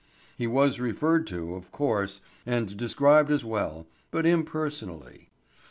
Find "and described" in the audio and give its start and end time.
2.43-3.29